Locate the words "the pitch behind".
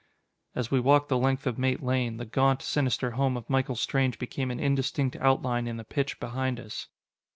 5.77-6.59